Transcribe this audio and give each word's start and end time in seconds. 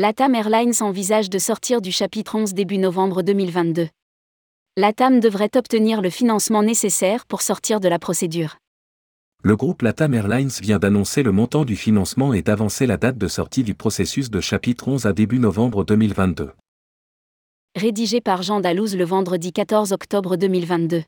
LATAM 0.00 0.36
Airlines 0.36 0.80
envisage 0.80 1.28
de 1.28 1.40
sortir 1.40 1.80
du 1.80 1.90
chapitre 1.90 2.36
11 2.36 2.54
début 2.54 2.78
novembre 2.78 3.22
2022. 3.22 3.88
LATAM 4.76 5.18
devrait 5.18 5.50
obtenir 5.56 6.02
le 6.02 6.08
financement 6.08 6.62
nécessaire 6.62 7.26
pour 7.26 7.42
sortir 7.42 7.80
de 7.80 7.88
la 7.88 7.98
procédure. 7.98 8.58
Le 9.42 9.56
groupe 9.56 9.82
LATAM 9.82 10.14
Airlines 10.14 10.52
vient 10.62 10.78
d'annoncer 10.78 11.24
le 11.24 11.32
montant 11.32 11.64
du 11.64 11.74
financement 11.74 12.32
et 12.32 12.42
d'avancer 12.42 12.86
la 12.86 12.96
date 12.96 13.18
de 13.18 13.26
sortie 13.26 13.64
du 13.64 13.74
processus 13.74 14.30
de 14.30 14.40
chapitre 14.40 14.86
11 14.86 15.06
à 15.06 15.12
début 15.12 15.40
novembre 15.40 15.82
2022. 15.82 16.52
Rédigé 17.74 18.20
par 18.20 18.42
Jean 18.42 18.60
Dalouse 18.60 18.94
le 18.94 19.04
vendredi 19.04 19.52
14 19.52 19.90
octobre 19.90 20.36
2022. 20.36 21.02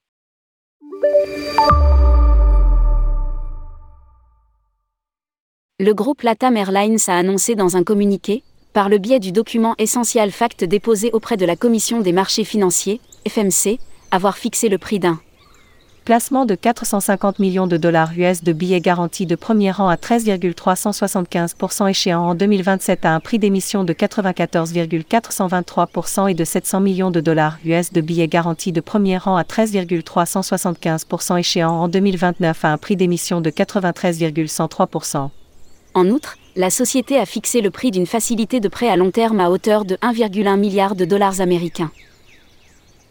Le 5.79 5.95
groupe 5.95 6.23
LATAM 6.23 6.57
Airlines 6.57 6.99
a 7.07 7.17
annoncé 7.17 7.55
dans 7.55 7.77
un 7.77 7.85
communiqué, 7.85 8.43
par 8.73 8.89
le 8.89 8.99
biais 8.99 9.21
du 9.21 9.33
document 9.33 9.75
Essential 9.79 10.31
Fact 10.31 10.65
déposé 10.65 11.11
auprès 11.13 11.37
de 11.37 11.45
la 11.45 11.57
Commission 11.57 12.01
des 12.01 12.13
marchés 12.13 12.45
financiers, 12.45 13.01
FMC, 13.29 13.79
avoir 14.11 14.39
fixé 14.39 14.69
le 14.69 14.79
prix 14.79 14.99
d'un 14.99 15.21
placement 16.05 16.47
de 16.47 16.57
450 16.57 17.39
millions 17.39 17.69
de 17.69 17.77
dollars 17.77 18.11
US 18.17 18.43
de 18.43 18.53
billets 18.53 18.81
garantis 18.81 19.27
de 19.27 19.37
premier 19.37 19.71
rang 19.71 19.89
à 19.89 19.95
13,375% 19.95 21.89
échéant 21.89 22.23
en 22.23 22.35
2027 22.35 23.05
à 23.05 23.15
un 23.15 23.21
prix 23.21 23.39
d'émission 23.39 23.85
de 23.85 23.93
94,423% 23.93 26.29
et 26.29 26.35
de 26.35 26.45
700 26.45 26.81
millions 26.81 27.13
de 27.13 27.21
dollars 27.21 27.59
US 27.65 27.93
de 27.93 28.01
billets 28.01 28.27
garantis 28.27 28.73
de 28.73 28.81
premier 28.81 29.19
rang 29.19 29.37
à 29.37 29.45
13,375% 29.45 31.39
échéant 31.39 31.71
en 31.71 31.87
2029 31.87 32.65
à 32.65 32.73
un 32.73 32.79
prix 32.79 32.97
d'émission 32.97 33.41
de 33.41 33.51
93,103%. 33.51 35.29
En 35.95 36.09
outre, 36.09 36.39
la 36.57 36.71
société 36.71 37.19
a 37.19 37.27
fixé 37.27 37.61
le 37.61 37.71
prix 37.71 37.91
d'une 37.91 38.07
facilité 38.07 38.61
de 38.61 38.69
prêt 38.69 38.89
à 38.89 38.97
long 38.97 39.11
terme 39.11 39.41
à 39.41 39.51
hauteur 39.51 39.85
de 39.85 39.97
1,1 39.97 40.59
milliard 40.59 40.95
de 40.95 41.05
dollars 41.05 41.41
américains. 41.41 41.91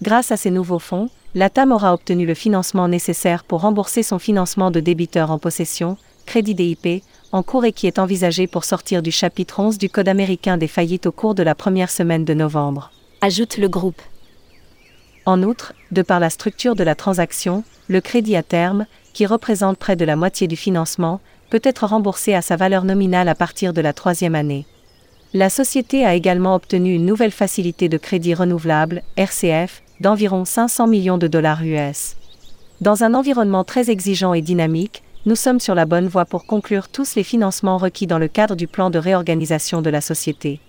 Grâce 0.02 0.31
à 0.31 0.38
ces 0.38 0.52
nouveaux 0.52 0.80
fonds, 0.80 1.09
la 1.36 1.50
TAM 1.50 1.72
aura 1.72 1.94
obtenu 1.94 2.26
le 2.26 2.34
financement 2.34 2.88
nécessaire 2.88 3.44
pour 3.44 3.62
rembourser 3.62 4.04
son 4.04 4.20
financement 4.20 4.72
de 4.72 4.80
débiteur 4.80 5.31
en 5.31 5.38
possession, 5.40 5.98
crédit 6.26 6.56
DIP, 6.56 7.04
en 7.31 7.44
cours 7.44 7.66
et 7.66 7.72
qui 7.72 7.88
est 7.88 8.00
envisagé 8.00 8.48
pour 8.48 8.64
sortir 8.66 9.02
du 9.02 9.12
chapitre 9.12 9.59
11 9.59 9.78
du 9.78 9.90
Code 9.90 10.08
américain 10.08 10.58
des 10.58 10.68
faillites 10.68 11.06
au 11.06 11.12
cours 11.12 11.36
de 11.36 11.44
la 11.44 11.56
première 11.56 11.92
semaine 11.92 12.26
de 12.26 12.34
novembre. 12.34 12.92
Ajoute 13.22 13.58
le 13.58 13.68
groupe. 13.68 14.02
En 15.26 15.44
outre, 15.44 15.74
de 15.92 16.02
par 16.02 16.20
la 16.20 16.30
structure 16.30 16.76
de 16.76 16.84
la 16.84 16.96
transaction, 16.96 17.64
le 17.88 18.02
crédit 18.02 18.36
à 18.36 18.44
terme, 18.44 18.86
qui 19.14 19.26
représente 19.26 19.78
près 19.78 19.96
de 19.96 20.06
la 20.06 20.16
moitié 20.16 20.48
du 20.48 20.56
financement, 20.56 21.20
peut 21.50 21.61
être 21.64 21.86
remboursé 21.86 22.33
à 22.33 22.42
sa 22.42 22.55
valeur 22.55 22.83
nominale 22.83 23.28
à 23.30 23.36
partir 23.36 23.73
de 23.73 23.81
la 23.81 23.94
troisième 23.94 24.36
année. 24.36 24.66
La 25.33 25.50
société 25.50 26.06
a 26.06 26.16
également 26.16 26.56
obtenu 26.56 26.95
une 26.95 27.06
nouvelle 27.06 27.31
facilité 27.31 27.88
de 27.88 27.97
crédit 27.97 28.33
renouvelable, 28.33 29.03
RCF, 29.16 29.83
d'environ 30.00 30.45
500 30.45 30.88
millions 30.88 31.17
de 31.17 31.28
dollars 31.28 31.64
US. 31.64 32.16
Dans 32.81 33.03
un 33.03 33.14
environnement 33.14 33.64
très 33.64 33.89
exigeant 33.89 34.33
et 34.33 34.41
dynamique, 34.41 35.03
nous 35.25 35.36
sommes 35.36 35.59
sur 35.59 35.75
la 35.75 35.86
bonne 35.86 36.08
voie 36.08 36.25
pour 36.25 36.45
conclure 36.45 36.88
tous 36.88 37.16
les 37.16 37.23
financements 37.23 37.78
requis 37.78 38.08
dans 38.08 38.17
le 38.17 38.30
cadre 38.30 38.56
du 38.56 38.67
plan 38.67 38.89
de 38.89 38.97
réorganisation 38.97 39.81
de 39.81 39.89
la 39.89 40.02
société. 40.02 40.61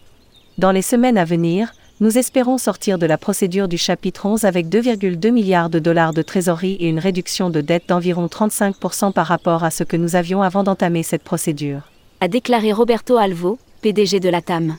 Dans 0.58 0.72
les 0.72 0.82
semaines 0.82 1.16
à 1.16 1.24
venir, 1.24 1.72
nous 2.00 2.16
espérons 2.16 2.56
sortir 2.56 2.98
de 2.98 3.04
la 3.04 3.18
procédure 3.18 3.68
du 3.68 3.76
chapitre 3.76 4.24
11 4.24 4.44
avec 4.44 4.68
2,2 4.68 5.30
milliards 5.30 5.68
de 5.68 5.78
dollars 5.78 6.14
de 6.14 6.22
trésorerie 6.22 6.78
et 6.80 6.88
une 6.88 6.98
réduction 6.98 7.50
de 7.50 7.60
dette 7.60 7.90
d'environ 7.90 8.26
35% 8.26 9.12
par 9.12 9.26
rapport 9.26 9.64
à 9.64 9.70
ce 9.70 9.84
que 9.84 9.98
nous 9.98 10.16
avions 10.16 10.40
avant 10.40 10.62
d'entamer 10.62 11.02
cette 11.02 11.22
procédure. 11.22 11.90
A 12.22 12.28
déclaré 12.28 12.72
Roberto 12.72 13.18
Alvo, 13.18 13.58
PDG 13.82 14.18
de 14.18 14.30
la 14.30 14.40
TAM. 14.40 14.76